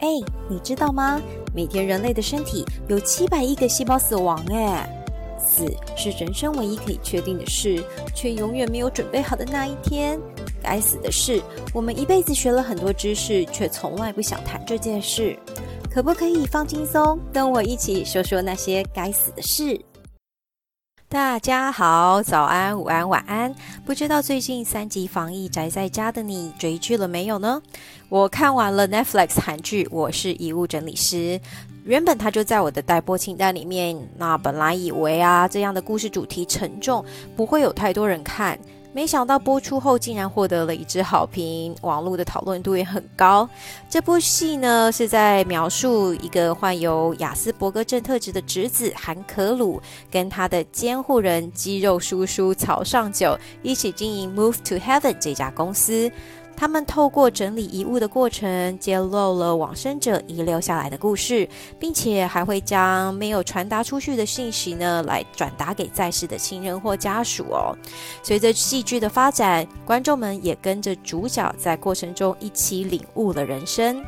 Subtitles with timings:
[0.00, 0.08] 哎，
[0.48, 1.20] 你知道吗？
[1.54, 4.88] 每天人类的身体有七百亿个细胞死亡，哎，
[5.38, 7.82] 死是人生唯一可以确定的事，
[8.14, 10.18] 却永远没有准备好的那一天。
[10.62, 11.42] 该死的是，
[11.74, 15.38] 我们一辈子学了很多知识，却从来不想谈这件事。
[15.90, 19.80] 可不可以放轻松，跟我一起说说那些该死的事？
[21.12, 23.52] 大家好，早安、午安、晚安。
[23.84, 27.60] 不知道最近三级防疫宅在家的你追剧了没有呢？
[28.08, 31.16] 我看完了 Netflix 韩剧《我是遗物整理师》，
[31.82, 34.08] 原本它就在我的待播清单里面。
[34.18, 37.04] 那本来以为啊，这样的故事主题沉重，
[37.34, 38.56] 不会有太多人看。
[38.92, 43.48] 没想到播出后竟然获得了一致好评，网络的讨论度也很高。
[43.88, 56.10] 这部戏呢是在描述一个患有雅斯伯格症特质的侄子韩可鲁，跟他的监护人肌肉叔叔曹尚九一起经营 Move to Heaven 这家公司。
[56.60, 61.48] 他们透过整理遗物的过程，揭露了往生者遗留下来的故事，
[61.78, 67.74] 并且还会将没有传达出去的信息呢，来转达给在世的亲人或家属哦。
[68.22, 74.04] 随着戏剧的发展，观众们也跟着主角在过程中一起领悟了人生。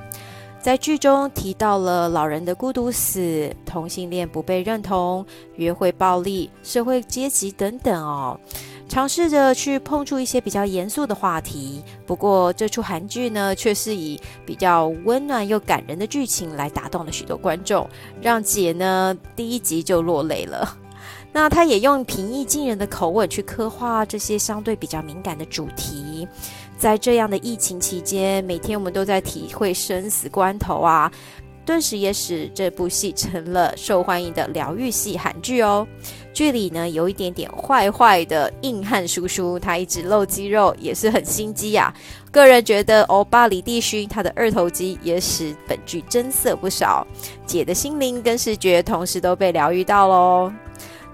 [0.61, 5.25] 在剧中提到了老人的孤独死、同性恋不被认同、
[5.57, 8.39] 约会暴力、社会阶级等等哦。
[8.93, 17.89] 尝试着去碰触一些比较严肃的话题，不过这出韩剧呢，却是以比较温暖又感人的剧情来打动了许多观众，
[18.21, 20.77] 让姐呢第一集就落泪了。
[21.33, 26.29] 那他也用平易近人的口吻去刻画这些相对比较敏感的主题，
[26.77, 31.11] 在这样的疫情期间，每天我们都在体会生死关头啊。
[31.65, 35.87] 顿时也使这部戏成了受欢迎的疗愈系韩剧哦。
[36.33, 41.93] 剧里呢有一点点坏坏的硬汉叔叔，他一直露肌肉，也是很心机呀。
[42.31, 47.07] 个人觉得欧巴李帝勋他的二头肌也使本剧增色不少。
[47.47, 50.53] 姐的心灵跟视觉同时都被疗愈到喽。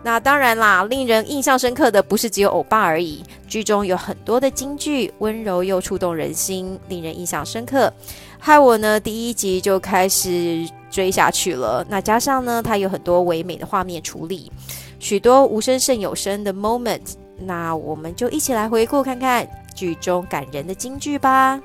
[0.00, 7.92] 那当然啦，令人印象深刻的不是只有欧巴而已，剧中有很多的京剧，温柔又触动人心，令人印象深刻。
[8.38, 11.84] 害我呢，第一集就开始追下去了。
[11.88, 14.52] 那加上呢，它有很多唯美的画面处理，
[14.98, 17.14] 许多无声胜有声的 moment。
[17.40, 21.60] 那我们就一起来回顾看看剧中感人的京剧吧。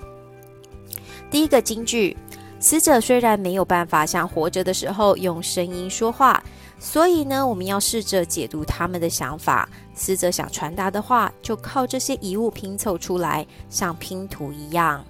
[1.31, 2.15] 第一个京剧，
[2.59, 6.43] 死者虽然没有办法像活着的时候用声音说话，
[6.77, 9.67] 所以呢，我们要试着解读他们的想法。
[9.95, 15.03] 死者想传达的话，就靠这些遗物拼凑出来，像拼图一样。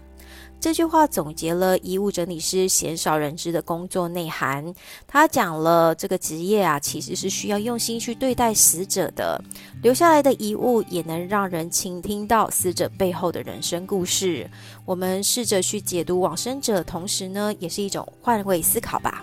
[0.64, 4.74] 这句话总结了遗物整理师鲜少人知的工作内涵。
[5.06, 9.44] 他讲了这个职业啊，其实是需要用心去对待死者的，
[9.82, 14.50] 留下来的遗物也能让人倾听到死者背后的人生故事。
[14.86, 19.22] 我们试着去解读往生者，同时呢，也是一种换位思考吧。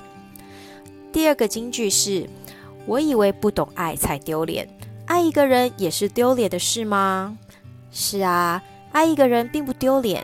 [1.11, 2.29] 第二个金句是：
[2.85, 4.69] 我以为不懂爱才丢脸，
[5.07, 7.35] 爱一个人也是丢脸的事吗？
[7.91, 8.63] 是啊，
[8.93, 10.23] 爱一个人并不丢脸。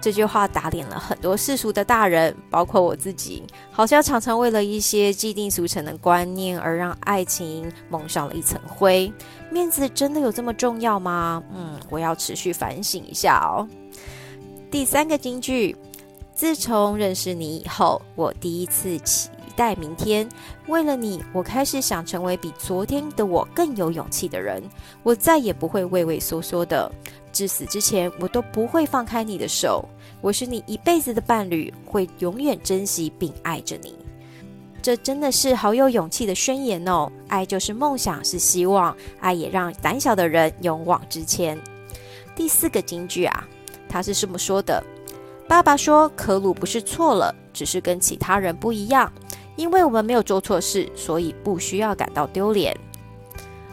[0.00, 9.12] 这句话打脸了很多世俗的大人，包括我自己，好像常常为了一些既定俗成的观念而让爱情蒙上了一层灰。
[9.50, 11.42] 面子真的有这么重要吗？
[11.52, 13.66] 嗯，我要持续反省一下哦。
[14.70, 15.76] 第三个金句：
[16.32, 20.28] 自从认识你以后，我第一次期待明天。
[20.68, 24.62] 为了你，我开始想成为比昨天的我更有勇气的人。
[25.02, 26.92] 我再也不会畏畏缩缩的。
[27.38, 29.88] 至死之前，我都不会放开你的手。
[30.20, 33.94] 我是你一辈子的伴侣，会永远珍惜并爱着你。
[34.82, 37.08] 这真的是好有勇气的宣言哦！
[37.28, 41.56] 爱就是梦想，是希望，爱也让胆小的人勇往直前。
[42.34, 43.46] 第四个金句啊，
[43.88, 44.82] 他是这么说的：
[45.46, 49.12] 爸爸说，可鲁不是错了，只是跟其他人不一样。
[49.54, 52.76] 因为我们没有做错事，所以不需要感到丢脸。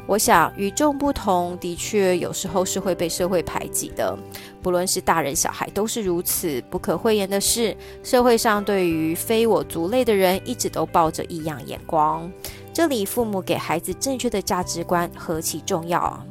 [0.08, 4.16] 我想，与众不同的确有时候是会被社会排挤的，
[4.62, 6.64] 不论是大人小孩都是如此。
[6.70, 12.32] 不可讳言的是，社会上对于非我族类的人一直都抱着异样眼光。
[12.72, 16.24] 这里，父母给孩子正确的价值观何其重要。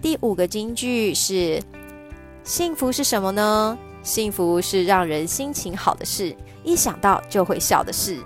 [0.00, 1.60] 第五个金句是：
[2.44, 3.76] 幸福是什么呢？
[4.04, 8.18] 幸福是让人心情好的事，一想到就会笑的事。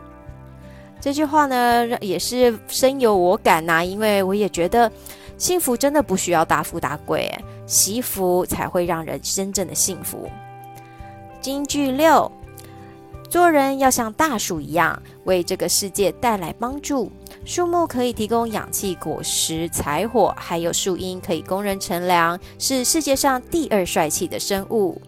[1.01, 4.91] 这句话呢，也是深有我感呐，因为我也觉得
[5.37, 7.33] 幸福真的不需要大富大贵，
[7.67, 10.29] 惜福才会让人真正的幸福。
[11.41, 12.31] 金句六：
[13.31, 17.11] 做人要像大树一样，为这个世界带来帮助。
[17.45, 25.01] 树木可以提供氧气、果实、柴火，还有树荫可以供人乘凉，是世界上第二帅气的生物。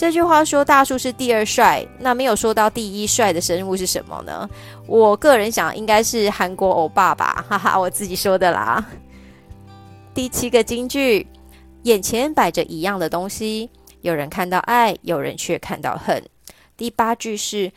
[0.00, 4.48] 这句话说大树是第二帅，那没有说到第一帅的生物是什么呢？
[4.86, 8.82] 我个人想应该是韩国欧巴吧， 哈哈，我自己说的啦。
[10.14, 11.26] 第七个金句：
[11.82, 13.68] 眼前摆着一样的东西，
[14.00, 16.24] 有人看到爱，有人却看到恨。
[16.78, 17.70] 第八句是。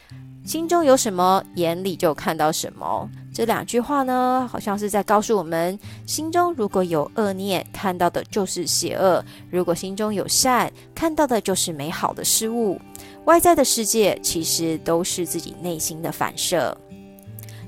[0.43, 3.09] 心中有什么，眼里就看到什么。
[3.33, 12.79] 这两句话呢，好像是在告诉我们：心中如果有恶念，看到的就是邪恶；如果心中有善，看到的就是美好的事物。
[13.25, 16.77] 外在的世界其实都是自己内心的反射。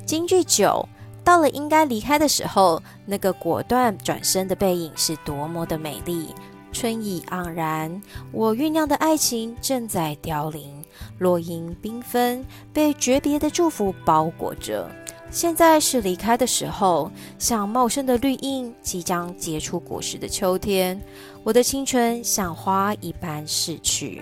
[0.06, 0.88] 金句九，
[1.24, 6.28] 到了应该离开的时候，那个果断转身的背影是多么的美丽。
[6.76, 8.02] 春意盎然，
[8.34, 10.84] 我酝酿的爱情正在凋零。
[11.20, 14.86] 落英缤纷，被诀别的祝福包裹着。
[15.32, 21.02] 现在是离开的时候，像茂盛的绿荫，即将结出果实的秋天。
[21.46, 24.22] 我的青春像花一般逝去。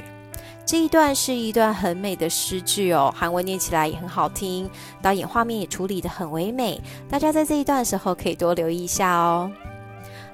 [0.63, 4.69] 这一段是一段很美的诗句哦，韩文念起来也很好听，
[5.01, 6.79] 导演画面也处理得很唯美。
[7.09, 9.51] 大家在这一段时候可以多留意一下哦。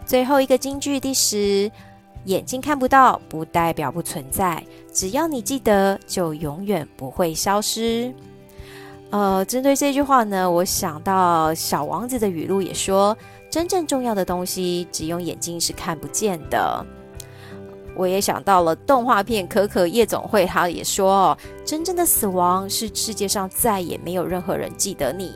[0.05, 1.71] 最后一个金句第十。
[2.29, 4.63] 眼睛看不到，不代表不存在。
[4.93, 8.13] 只要你记得，就永远不会消失。
[9.09, 13.17] 呃，针对这句话呢，我想到《小王子》的语录也说
[13.49, 16.85] ：“真正重要的东西，只用眼睛是看不见的。”
[17.97, 21.35] 我也想到了动画片《可可夜总会》，他也说
[21.65, 25.33] ：“真正的死亡是世界上再也没有任何人记得你。”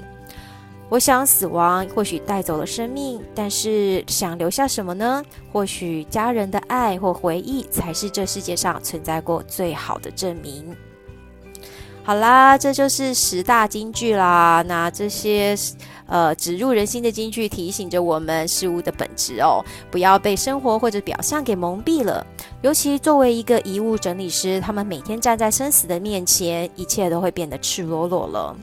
[0.94, 5.24] 我想，死亡或许带走了生命，但是想留下什么呢？
[5.52, 10.64] 或许家人的爱或回忆，才是这世界上存在过最好的证明。
[12.04, 14.64] 好啦，这就是十大金句啦。
[14.68, 15.56] 那这些
[16.06, 22.24] 呃植入人心的金句，提醒着我们事物的本质哦，不要被生活或者表象给蒙蔽了。
[22.62, 28.56] 尤其作为一个遗物整理师，他们每天站在生死的面前，一切都会变得赤裸裸了。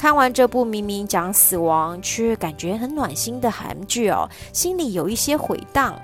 [0.00, 5.94] 看完这部明明讲死亡却感觉很暖心的韩剧哦，心里有一些回荡。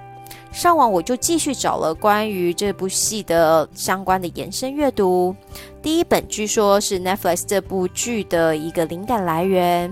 [0.52, 5.34] 上网我就继续找了关于这部戏的相关的延伸阅读。
[5.80, 9.90] 第一本据说是 Netflix 这部剧的一个灵感来源，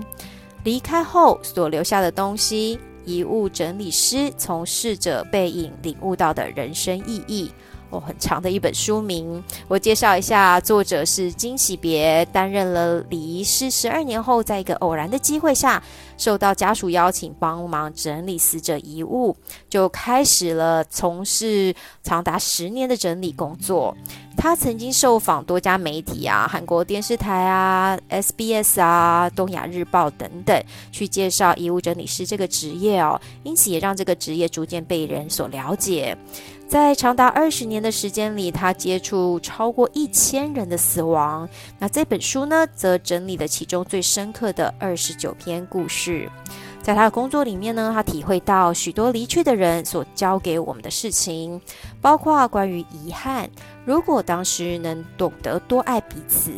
[0.65, 7.51] 离开后所留下的东西，遗物整理师从逝者背影领悟到的人生意义。
[8.01, 15.83] 很长的一本书名，我介绍一下，作者是金喜别，担任了礼仪师十二年后，在一个偶然的机会下，
[16.17, 19.37] 受到家属邀请帮忙整理死者遗物，
[19.69, 23.97] 就开始了从事长达十年的整理工作。
[24.37, 30.61] 他曾经受访多家媒体啊，韩国电视台啊、SBS 啊、东亚日报等等，
[30.91, 36.19] 去介绍遗物整理师这个职业哦，因此也让这个职业逐渐被人所了解。
[36.67, 41.49] 在长达二十年的时间里，他接触超过一千人的死亡。
[41.79, 46.29] 那这本书呢，则整理了其中最深刻的二十九篇故事。
[46.83, 51.61] 在他的工作里面呢，他体会到许多离去的人所教给我们的事情，
[52.01, 53.49] 包括关于遗憾。
[53.85, 56.51] 如果当时能懂得多爱彼此，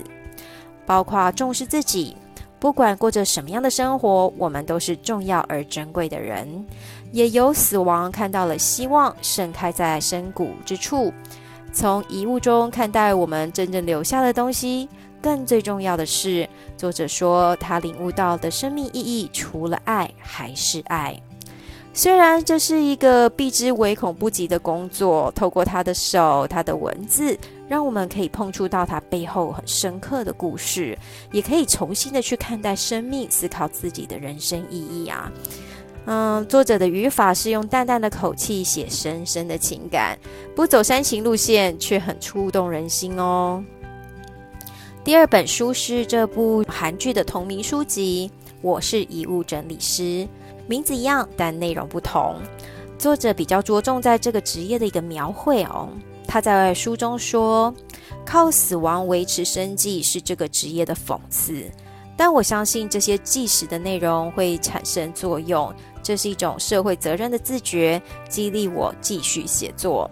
[0.87, 2.17] 包括重视自己。
[2.59, 6.65] 不管过着什么样的生活，我们都是重要而珍贵的人。
[7.13, 11.13] 也由死亡看到了希望盛开在深谷之处，
[11.73, 14.89] 从遗物中看待我们真正留下的东西。
[15.23, 21.21] 更最重要的是，作者说他领悟到的生命意义，除了爱还是爱。
[21.93, 27.37] 虽然这是一个避之唯恐不及的工作，透过他的手、他的文字，
[27.69, 30.97] 让我们可以碰触到它背后很深刻的故事，
[31.33, 35.31] 也可以重新的去看待生命，思考自己的人生意义啊。
[36.07, 40.17] 嗯，作者的语法是用淡淡的口气写深深的情感，
[40.55, 43.65] 不走煽情路线，却很触动人心哦。
[45.03, 48.31] 第二本书是这部韩剧的同名书籍，
[48.61, 50.03] 《我是遗物整理师》，
[50.69, 52.37] 名字一样，但内容不同。
[52.99, 55.89] 作者比较着重在这个职业的一个描绘哦。
[56.27, 57.73] 他在书中说，
[58.25, 61.71] 靠死亡维持生计是这个职业的讽刺，
[62.17, 65.73] 但我相信这些纪实的内容会产生作用。
[66.03, 70.11] 这是一种社会责任的自觉，激励我继续写作。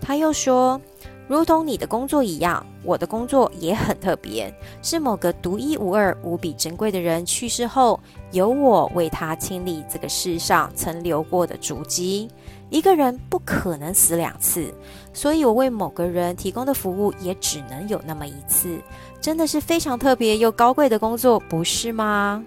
[0.00, 0.80] 他又说，
[1.26, 4.52] 如同你的工作一样，我的工作也很特别，
[4.82, 7.98] 是某个独一无二、无比珍贵的人去世后，
[8.32, 12.28] 由我为他清理这个世上曾留过的足迹。
[12.72, 14.72] 一个人不可能死两次，
[15.12, 18.80] 所以我为某个人提供的服务也只能有那么一次。
[19.20, 22.42] 真的是非常特别又高贵的工作，不是吗？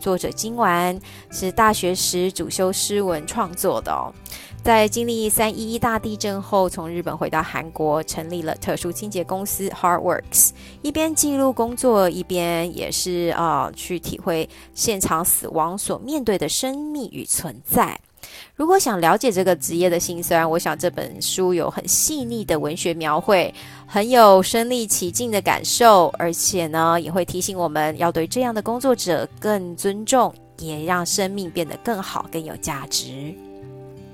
[0.00, 0.98] 作者今晚
[1.30, 4.12] 是大学时主修诗文创作的哦。
[4.68, 10.50] 在经历三一一大地震后，从日本回到韩国，成立了特殊清洁公司 Hardworks，
[10.82, 17.98] 一边记录工作，一边也是啊去体会现场死亡所面对的生命与存在。
[18.56, 23.54] 如果想了解这个职业的辛酸，我想这本书有很细腻的文学描绘，
[23.86, 33.34] 很有身临其境的感受，而且呢，也会提醒我们要对这样的工作者更尊重，也让生命变得更好、更有价值。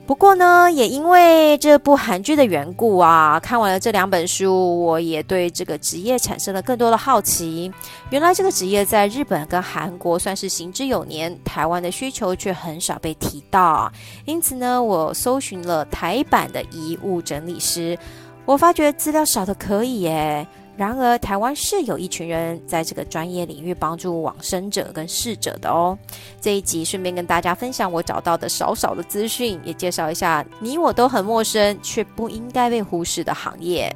[0.07, 7.73] 不过呢，也因为这部韩剧的缘故啊，看完了这两本书，我也对这个职业产生了更多的好奇。
[8.11, 13.91] 原来这个职业在日本跟韩国算是行之有年，台湾的需求却很少被提到。
[14.27, 17.99] 因此呢，我搜寻了台版的遗物整理师，
[18.45, 20.47] 我发觉资料少的可以耶。
[20.77, 25.97] 然而，台湾是有一群人在这个专业领域帮助往生者跟逝者的哦。
[26.41, 33.95] 这一集顺便跟大家分享我找到的少少的资讯，也介绍一下你我都很陌生却不应该被忽视的行业。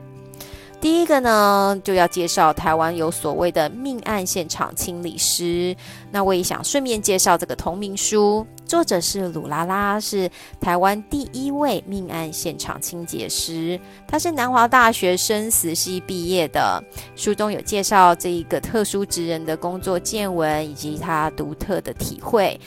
[0.80, 5.75] 第一个呢，就要介绍台湾有所谓的命案现场清理师。
[6.12, 10.30] 那我也想顺便介绍这个同名书，作者是鲁拉拉，是
[10.61, 13.78] 台湾第一位命案现场清洁师。
[14.06, 16.80] 他是南华大学生死系毕业的。
[17.16, 22.58] 书中有介绍这一个特殊职人的工作见闻以及他独特的体会，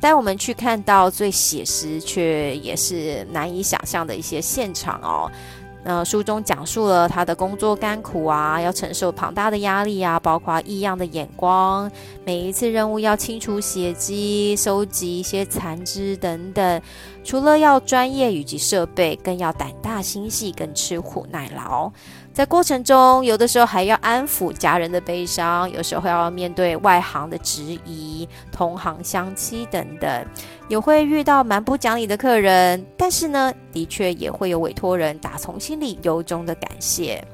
[0.00, 5.28] 带我们去看到最写实却也是难以想象的一些现场哦。
[5.88, 11.88] 那书中讲述了他的工作甘苦啊，要承受庞大的压力啊，包括异样的眼光，
[12.24, 16.82] 每一次任务要清除血迹、收集一些残肢等等。
[17.22, 21.92] 除了要专业以及设备，更要胆大心细，更吃苦耐劳。
[22.36, 30.26] 在过程中，有的时候还要安抚家人的悲伤，有时候要面对外行的质疑、同行相欺等等，
[30.68, 32.84] 也会遇到蛮不讲理的客人。
[32.94, 37.26] 但是呢，的确也会有委托人打从心里由衷的感谢。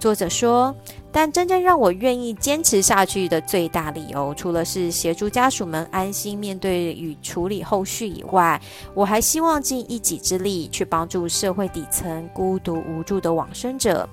[0.00, 0.74] 作者说。
[1.12, 8.60] 但真正让我愿意坚持下去的最大理由，除了是协助家属们安心面对与处理后续以外，
[8.94, 14.08] 我还希望尽一己之力去帮助社会底层孤独无助的往生者，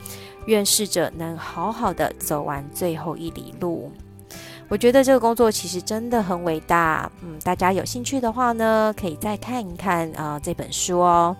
[0.47, 3.91] 愿逝者能好好的走完最后一里路。
[4.69, 7.09] 我觉得这个工作其实真的很伟大。
[7.21, 11.33] 嗯，大家有兴趣的话呢，可以再看一看啊这本书哦。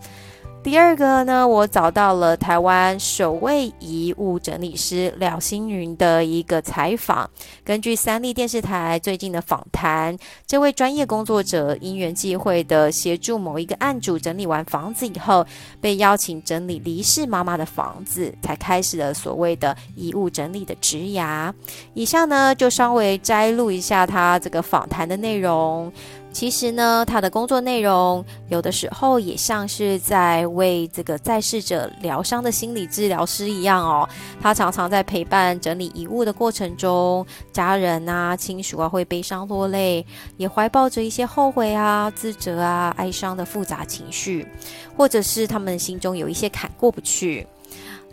[0.64, 7.30] 第二个呢，我找到了台湾首位遗物整理师廖星云的一个采访。
[7.64, 15.46] 根据三立电视台最近的访谈，这位专业工作者因缘际会的协助某一个案主整理完房子以后，
[15.80, 21.54] 被邀请整理离世妈妈的房子，才开始了所谓的遗物整理的职涯。
[21.94, 25.90] 以下呢，就稍微摘录一下他这个访谈的内容。
[26.32, 34.08] 其实呢，他的工作内容有的时候也像是在为这个在世者疗伤的心理治疗师一样哦。
[34.40, 40.06] 他常常在陪伴整理遗物的过程中，家人啊、亲属啊会悲伤落泪，
[40.38, 44.48] 也怀抱着一些后悔啊、自责啊、哀伤的复杂情绪，
[44.96, 47.48] 或者是他们心中有一些坎过不去。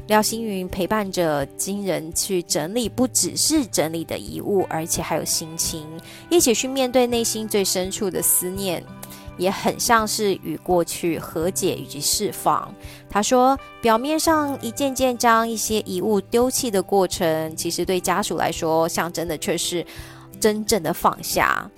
[0.06, 5.88] 廖星云陪伴着金人去整理，不只是整理的遗物，而且还有心情，
[6.28, 8.84] 一起去面对内心最深处的思念，
[9.38, 12.73] 也很像是与过去和解以及释放。
[13.08, 19.87] 他说，表面上一件件将一些遗物丢弃的过程，其实对家属来说，象征的却是
[20.38, 21.70] 真正的放下。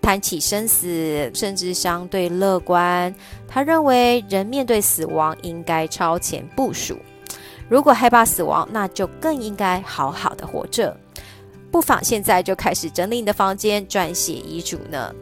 [0.00, 3.12] 谈起生死，甚至相对乐观。
[3.48, 6.96] 他认为，人面对死亡应该超前部署。
[7.68, 10.96] 如果害怕死亡，那就更应该好好的活着。
[11.70, 15.14] 不妨现在就开始整理你的房间，撰写遗嘱呢。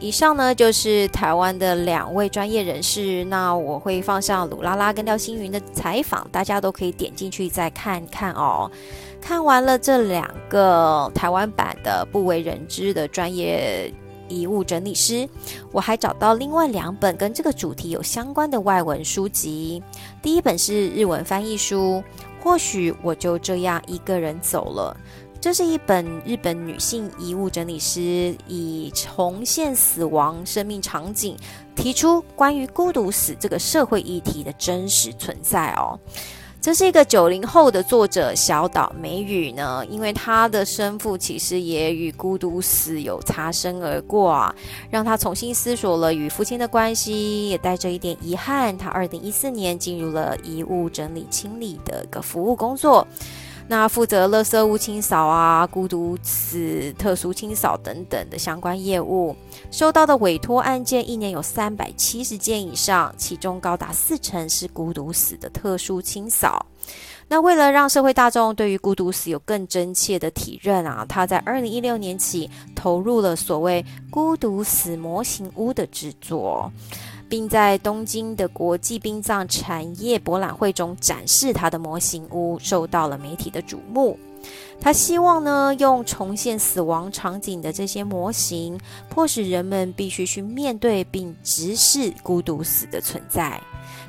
[0.00, 8.70] 以上呢就是台湾的两位专业人士，那我会放上鲁拉拉跟廖星云的采访，大家都可以点进去再看看哦。
[9.20, 13.92] 看完了这两个台湾版的不为人知的专业。
[14.28, 15.28] 遗物整理师，
[15.72, 19.82] 我还找到另外两本跟这个主题有相关的外文书籍。
[20.22, 22.02] 第一本是日文翻译书，
[22.42, 24.96] 或许我就这样一个人走了。
[25.40, 31.36] 这是一本日本女性遗物整理师以重现死亡生命场景，
[31.76, 36.00] 提出关于孤独死这个社会议题的真实存在哦。
[36.64, 44.54] 这是一个九零后的作者小岛美雨呢，因为她的生父其实也与孤独死有擦身而过啊，
[44.88, 48.74] 让她重新思索了与父亲的关系，也带着一点遗憾。
[48.78, 53.06] 她二零一四年进入了遗物整理清理的一个服务工作。
[53.66, 59.34] 那负责垃圾屋清扫啊、孤独死特殊清扫等等的相关业务，
[59.70, 66.66] 收到的委托案件一年有三百七十件以上，其中高达四成是孤独死的特殊清扫。
[67.26, 76.70] 那为了让社会大众对于孤独死有更真切的体认啊，他在二零一六年起投入了所谓孤独死模型屋的制作。
[77.34, 84.16] 并在东京的国际殡葬产业博览会中展示他的模型屋，受到了媒体的瞩目。
[84.80, 88.78] 他希望呢，用重现死亡场景的这些模型，
[89.10, 93.60] 迫使人们必须去面对并直视孤独死的存在，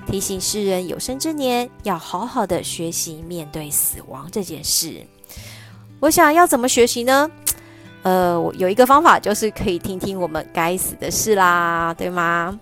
[0.05, 5.03] 提醒世人有生之年要好好的学习面对死亡这件事。
[5.99, 7.31] 我想要怎么学习呢？
[8.03, 12.59] 呃，有一个方法就是可以听听我们该死的事啦，对吗？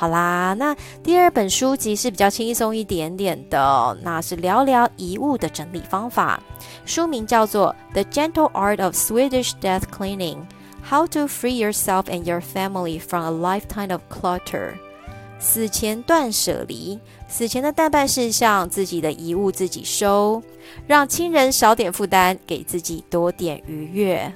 [0.00, 6.42] 好啦，那第二本书籍是比较轻松一点点的，那是聊聊遗物的整理方法。
[6.86, 10.38] 书名叫做《The Gentle Art of Swedish Death Cleaning:
[10.88, 14.40] How to Free Yourself and Your Family from a Lifetime of Clutter》。
[15.38, 20.42] 死前断舍离，死前的代办事项，自己的遗物自己收，
[20.86, 24.32] 让亲人少点负担，给自己多点愉悦。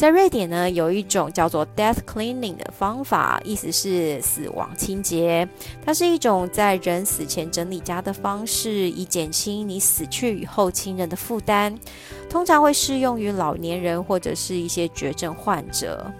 [0.00, 5.46] 在瑞典呢，有一种叫做 death cleaning 的方法，意思是死亡清洁。
[5.84, 11.78] 它是一种在人死前整理家的方式，以减轻你死去以后亲人的负担。
[12.30, 16.10] 通常会适用于老年人或者是一些绝症患者。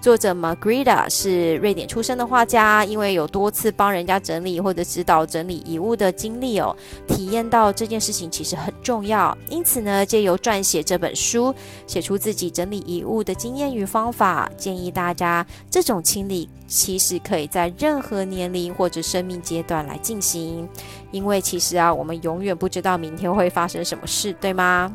[0.00, 6.74] 作者 Margreta 是瑞典出生的画家，因为有多次帮人家整理或者指导整理遗物的经历哦，
[7.08, 9.36] 体验到这件事情其实很重要。
[9.50, 11.52] 因此呢，借由撰写这本书，
[11.86, 20.68] 写出自己整理遗物的经验与方法，建议大家这种清理其实可以在任何年龄或者生命阶段来进行，
[21.10, 24.94] 因为其实啊，我们永远不知道明天会发生什么事，对吗？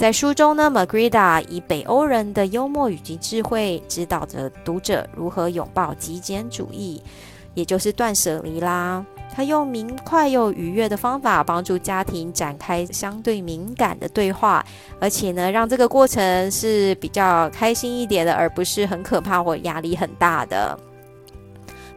[0.00, 7.02] 在书中呢，Magrida 以北欧人的幽默以及智慧，指导着读者如何拥抱极简主义，
[7.52, 9.04] 也就是断舍离啦。
[9.34, 14.64] 他用明快又愉悦的方法，帮助家庭展开相对敏感的对话，
[14.98, 20.78] 而且呢，让这个过程是比较开心一点的，而不是很可怕或压力很大的。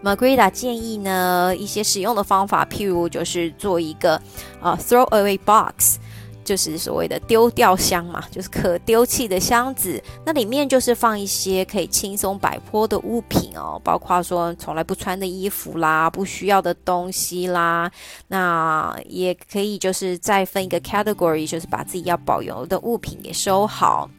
[0.04, 4.22] Magrida 建议呢，一些使用的方法，譬如就是做一个
[4.62, 6.00] 呃 throw away box。
[6.44, 17.92] 就是所谓的丢掉箱嘛，就是可丢弃的箱子，那里面就是放一些可以轻松摆脱的物品哦，包括说从来不穿的衣服啦，不需要的东西啦，
[18.28, 24.10] 那也可以就是再分一个 category，就是把自己要保留的物品给收好。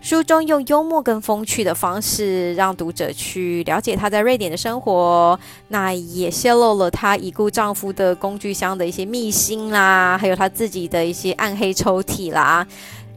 [0.00, 5.38] 书中用幽默跟风趣的方式，让读者去了解她在瑞典的生活。
[5.66, 12.66] 那也泄露了她已故丈夫的工具箱的一些秘辛啦，还有她自己的一些暗黑抽屉啦，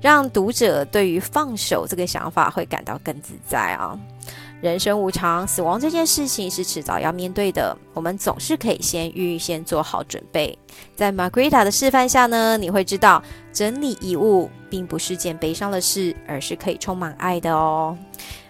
[0.02, 3.98] 让读者对于放手这个想法会感到更自在啊。
[4.62, 7.76] 人生无常，死亡这件事情是迟早要面对的。
[7.93, 10.58] 我们总是可以先预先做好准备。
[10.95, 13.21] 在 Margreta 的示范下呢，你会知道
[13.52, 17.97] 整理遗物并不是件悲伤的事，而是可以充满爱的哦。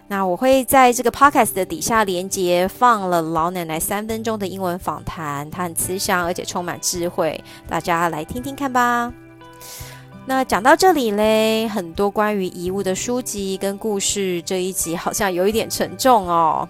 [0.08, 9.13] 那我会在这个 Podcast 的底下连接放了老奶奶三分钟的英文访谈，她很慈祥而且充满智慧，大家来听听看吧。
[10.24, 16.68] 那讲到这里嘞，很多关于遗物的书籍跟故事，这一集好像有一点沉重哦。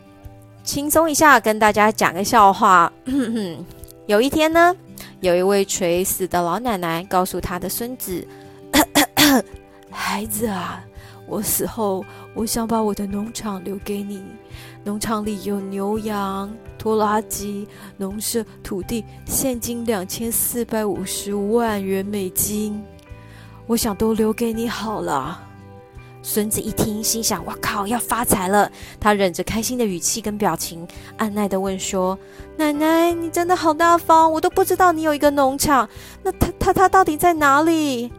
[0.63, 2.91] 轻松一下，跟大家讲个笑话。
[4.07, 4.73] 有一天呢，
[5.19, 8.25] 有一位垂死的老奶奶告诉她的孙子
[9.91, 10.83] ：“孩子啊，
[11.27, 14.23] 我死后，我想把我的农场留给你。
[14.83, 22.81] 农场里有牛羊、拖拉机、农舍、土地，现金两千四百五十万元美金。”
[23.67, 25.47] 我想都留给你好了。
[26.23, 28.71] 孙子一听，心想：“我靠，要发财了！”
[29.01, 32.15] 他忍着开心的语气跟表情，按耐的问说
[32.55, 35.89] ：“奶奶，你真的好大方，我都不知道你有一个农场。
[36.21, 38.11] 那他他他到底在哪里？”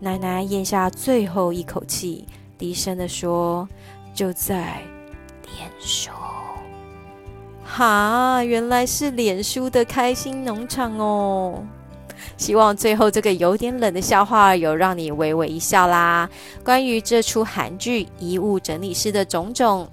[0.00, 2.26] 奶奶咽下最后一口气，
[2.56, 3.68] 低声的说
[4.14, 4.80] ：“就在
[5.42, 6.10] 脸书。”
[7.64, 11.62] 哈，原来是脸书的开心农场哦。
[12.36, 16.28] 希望最后这个有点冷的笑话有让你微微一笑啦。
[16.64, 19.88] 关于这出韩剧《遗物整理师》的种种，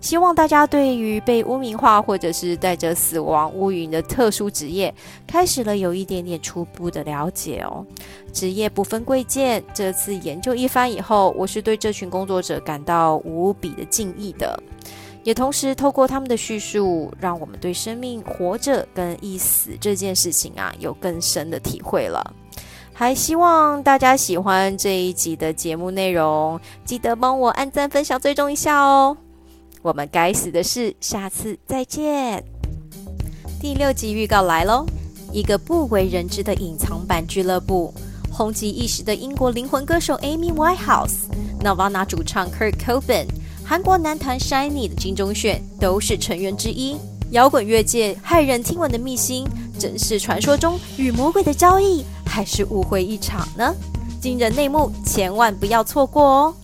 [0.00, 4.94] 希望大家对于被污名化或者是带着死亡乌云的特殊职业，
[5.26, 7.84] 开始了有一点点初步的了解哦。
[8.32, 14.60] 职业不分贵贱，这次研究一番以后，我是对这群工作者感到无比的敬意的。
[15.22, 22.34] 也同时透过他们的叙述，让我们对生命活着跟一死这件事情啊有更深的体会了。
[22.92, 29.16] 还希望大家喜欢这一集的节目内容，记得帮我按赞、分享、追踪一下哦。
[29.82, 32.44] 我们该死的事，下次再见。
[33.58, 34.84] 第六集预告来喽！
[35.32, 37.94] 一个不为人知的隐藏版俱乐部，
[38.30, 43.26] 红极一时的英国灵魂歌手 Amy Winehouse，Nirvana 主唱 Kurt Cobain，
[43.70, 46.96] 韩国男团 Shiny 的金钟铉都是成员之一。
[47.30, 49.46] 摇滚乐界骇人听闻的秘辛，
[49.78, 53.72] 真是传说中与魔鬼的交易，还是误会一场呢？
[54.20, 56.54] 惊人内幕，千万不要错过哦！